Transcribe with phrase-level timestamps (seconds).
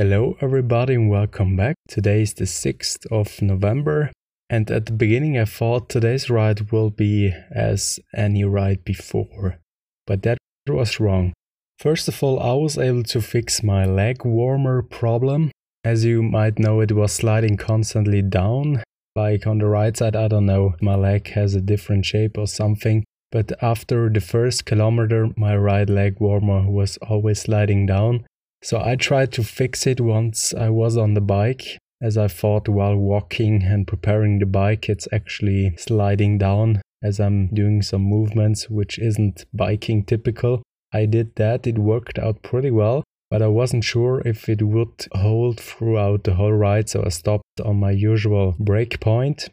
[0.00, 1.74] Hello, everybody, and welcome back.
[1.88, 4.12] Today is the 6th of November,
[4.48, 9.58] and at the beginning, I thought today's ride will be as any ride before,
[10.06, 10.38] but that
[10.68, 11.32] was wrong.
[11.80, 15.50] First of all, I was able to fix my leg warmer problem.
[15.82, 18.84] As you might know, it was sliding constantly down.
[19.16, 22.46] Like on the right side, I don't know, my leg has a different shape or
[22.46, 23.02] something.
[23.32, 28.26] But after the first kilometer, my right leg warmer was always sliding down
[28.62, 32.68] so I tried to fix it once I was on the bike, as I thought
[32.68, 38.68] while walking and preparing the bike, it's actually sliding down as I'm doing some movements,
[38.70, 40.62] which isn't biking typical.
[40.92, 45.06] I did that, it worked out pretty well, but I wasn't sure if it would
[45.12, 49.48] hold throughout the whole ride, so I stopped on my usual break point,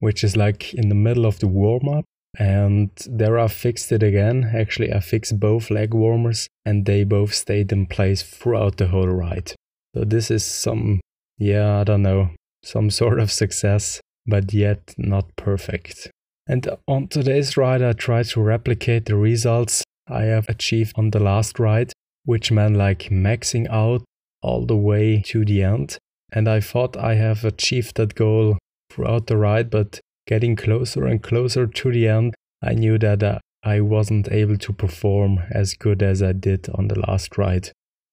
[0.00, 2.04] which is like in the middle of the warm up
[2.38, 4.52] and there I fixed it again.
[4.54, 9.08] Actually, I fixed both leg warmers and they both stayed in place throughout the whole
[9.08, 9.52] ride.
[9.94, 11.00] So this is some,
[11.38, 12.30] yeah, I don't know,
[12.64, 16.10] some sort of success, but yet not perfect.
[16.46, 21.20] And on today's ride, I tried to replicate the results I have achieved on the
[21.20, 21.92] last ride,
[22.24, 24.02] which meant like maxing out
[24.42, 25.98] all the way to the end.
[26.32, 28.58] And I thought I have achieved that goal
[28.90, 33.38] throughout the ride, but getting closer and closer to the end, I knew that uh,
[33.64, 37.70] I wasn't able to perform as good as I did on the last ride.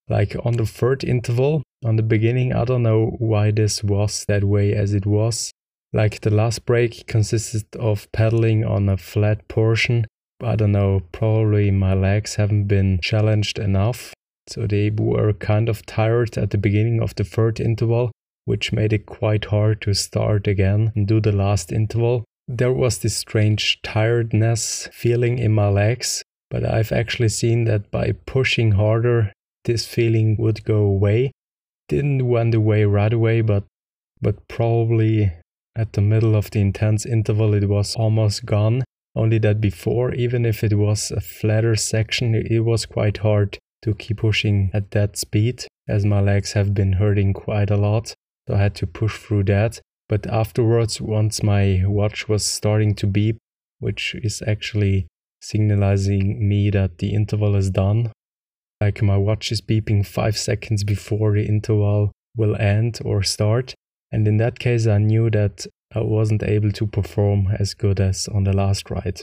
[0.08, 4.44] Like on the third interval, on the beginning, I don't know why this was that
[4.44, 5.52] way as it was.
[5.94, 10.06] Like the last break consisted of pedaling on a flat portion.
[10.42, 14.14] I don't know, probably my legs haven't been challenged enough.
[14.48, 18.12] So they were kind of tired at the beginning of the third interval
[18.46, 22.26] which made it quite hard to start again and do the last interval.
[22.48, 28.14] There was this strange tiredness feeling in my legs, but I've actually seen that by
[28.26, 29.34] pushing harder,
[29.66, 31.32] this feeling would go away.
[31.88, 33.66] Didn't went away right away, but
[34.22, 35.32] but probably
[35.76, 38.84] at the middle of the intense interval it was almost gone.
[39.16, 43.94] Only that before, even if it was a flatter section, it was quite hard to
[43.94, 48.14] keep pushing at that speed, as my legs have been hurting quite a lot.
[48.50, 49.80] So I had to push through that.
[50.08, 53.38] But afterwards, once my watch was starting to beep,
[53.78, 55.06] which is actually
[55.40, 58.12] signalizing me that the interval is done,
[58.82, 63.76] like my watch is beeping five seconds before the interval will end or start.
[64.12, 68.28] And in that case, I knew that I wasn't able to perform as good as
[68.30, 69.22] on the last ride.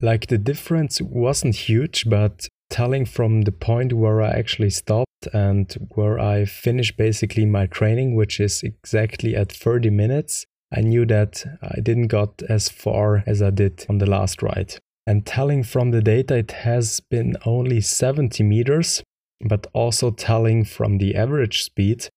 [0.00, 5.70] Like the difference wasn't huge, but telling from the point where I actually stopped and
[5.94, 11.44] where I finished basically my training, which is exactly at 30 minutes, I knew that
[11.62, 14.76] I didn't got as far as I did on the last ride.
[15.06, 19.02] And telling from the data, it has been only 70 meters,
[19.46, 22.08] but also telling from the average speed,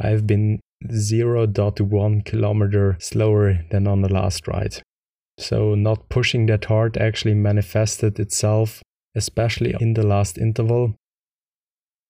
[0.00, 4.76] I've been 0.1 kilometer slower than on the last ride.
[5.38, 8.82] So, not pushing that hard actually manifested itself
[9.14, 10.94] especially in the last interval.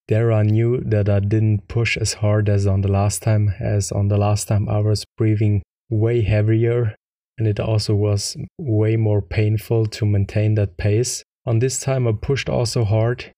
[0.09, 3.91] There I knew that I didn't push as hard as on the last time, as
[3.91, 6.95] on the last time I was breathing way heavier
[7.39, 11.23] and it also was way more painful to maintain that pace.
[11.47, 13.33] On this time I pushed also hard,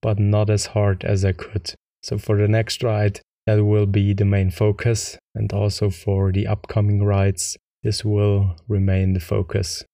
[0.00, 1.74] but not as hard as I could.
[2.02, 6.46] So for the next ride, that will be the main focus, and also for the
[6.46, 9.84] upcoming rides, this will remain the focus.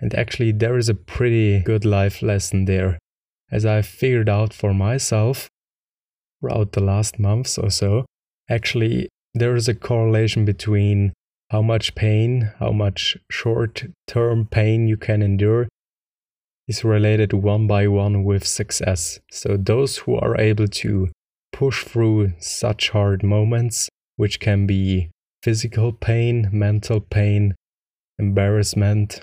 [0.00, 2.98] And actually, there is a pretty good life lesson there,
[3.50, 5.48] as I've figured out for myself
[6.40, 8.06] throughout the last months or so.
[8.48, 11.12] Actually, there is a correlation between
[11.50, 15.68] how much pain, how much short term pain you can endure
[16.66, 19.18] is related one by one with success.
[19.30, 21.08] So, those who are able to
[21.52, 25.10] push through such hard moments, which can be
[25.42, 27.54] physical pain, mental pain,
[28.18, 29.20] embarrassment,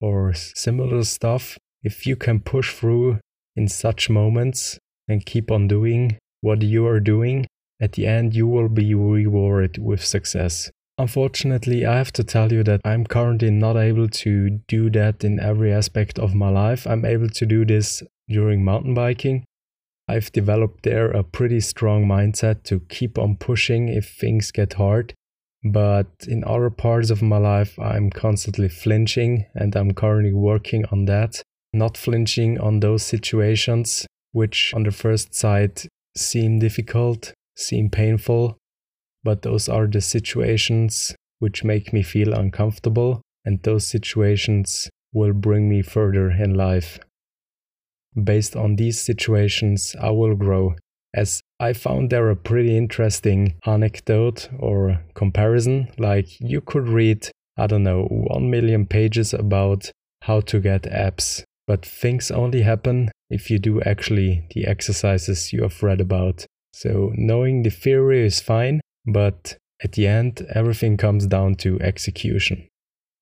[0.00, 3.18] or similar stuff, if you can push through
[3.56, 7.46] in such moments and keep on doing what you are doing,
[7.80, 10.70] at the end you will be rewarded with success.
[10.98, 15.40] Unfortunately, I have to tell you that I'm currently not able to do that in
[15.40, 16.86] every aspect of my life.
[16.86, 19.44] I'm able to do this during mountain biking.
[20.06, 25.14] I've developed there a pretty strong mindset to keep on pushing if things get hard
[25.62, 31.04] but in other parts of my life, I'm constantly flinching, and I'm currently working on
[31.06, 31.42] that.
[31.72, 35.86] Not flinching on those situations which, on the first sight,
[36.16, 38.56] seem difficult, seem painful,
[39.22, 45.68] but those are the situations which make me feel uncomfortable, and those situations will bring
[45.68, 46.98] me further in life.
[48.22, 50.74] Based on these situations, I will grow.
[51.14, 55.88] As I found there a pretty interesting anecdote or comparison.
[55.98, 59.90] Like you could read, I don't know, 1 million pages about
[60.22, 65.62] how to get apps, but things only happen if you do actually the exercises you
[65.62, 66.46] have read about.
[66.72, 72.68] So knowing the theory is fine, but at the end, everything comes down to execution.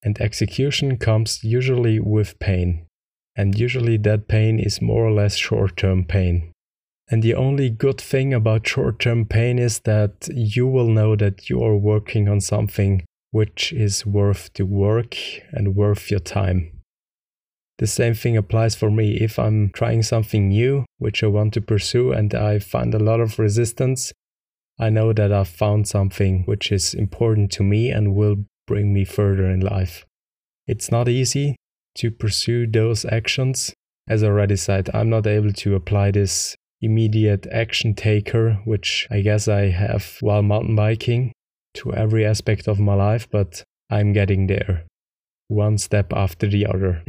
[0.03, 2.85] And execution comes usually with pain.
[3.35, 6.51] And usually that pain is more or less short term pain.
[7.11, 11.49] And the only good thing about short term pain is that you will know that
[11.49, 15.15] you are working on something which is worth the work
[15.51, 16.71] and worth your time.
[17.79, 19.17] The same thing applies for me.
[19.21, 23.21] If I'm trying something new, which I want to pursue, and I find a lot
[23.21, 24.11] of resistance,
[24.77, 29.05] I know that I've found something which is important to me and will bring me
[29.05, 30.05] further in life.
[30.67, 31.55] It's not easy
[31.95, 33.73] to pursue those actions.
[34.07, 39.21] As I already said, I'm not able to apply this immediate action taker, which I
[39.21, 41.33] guess I have while mountain biking,
[41.75, 44.85] to every aspect of my life, but I'm getting there,
[45.47, 47.03] one step after the other.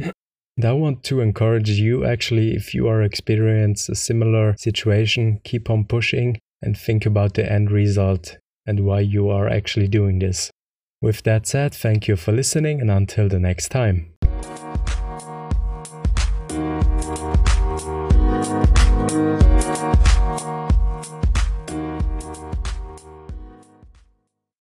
[0.57, 5.69] And I want to encourage you actually, if you are experiencing a similar situation, keep
[5.69, 10.51] on pushing and think about the end result and why you are actually doing this.
[11.01, 14.13] With that said, thank you for listening and until the next time.